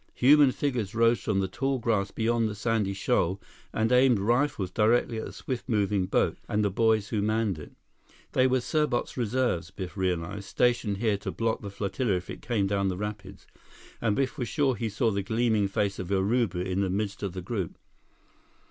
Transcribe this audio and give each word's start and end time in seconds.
Human 0.15 0.51
figures 0.51 0.95
rose 0.95 1.19
from 1.19 1.41
the 1.41 1.47
tall 1.47 1.77
grass 1.77 2.09
beyond 2.09 2.49
the 2.49 2.55
sandy 2.55 2.93
shoal 2.95 3.39
and 3.71 3.91
aimed 3.91 4.17
rifles 4.17 4.71
directly 4.71 5.19
at 5.19 5.25
the 5.27 5.31
swift 5.31 5.69
moving 5.69 6.07
boat 6.07 6.37
and 6.49 6.65
the 6.65 6.71
boys 6.71 7.09
who 7.09 7.21
manned 7.21 7.59
it. 7.59 7.73
They 8.31 8.47
were 8.47 8.61
Serbot's 8.61 9.15
reserves, 9.15 9.69
Biff 9.69 9.95
realized, 9.95 10.45
stationed 10.45 10.97
here 10.97 11.17
to 11.17 11.31
block 11.31 11.61
the 11.61 11.69
flotilla 11.69 12.13
if 12.13 12.31
it 12.31 12.41
came 12.41 12.65
down 12.65 12.87
the 12.87 12.97
rapids, 12.97 13.45
and 14.01 14.15
Biff 14.15 14.39
was 14.39 14.47
sure 14.49 14.73
he 14.75 14.89
saw 14.89 15.11
the 15.11 15.21
gleaming 15.21 15.67
face 15.67 15.99
of 15.99 16.07
Urubu 16.09 16.61
in 16.65 16.81
the 16.81 16.89
midst 16.89 17.21
of 17.21 17.33
the 17.33 17.41
group. 17.43 17.77